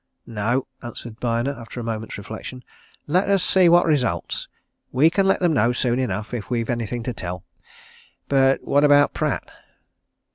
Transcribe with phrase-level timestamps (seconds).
[0.25, 2.63] "No!" answered Byner, after a moment's reflection.
[3.05, 4.47] "Let us see what results.
[4.91, 7.43] We can let them know, soon enough, if we've anything to tell.
[8.27, 9.51] But what about Pratt?"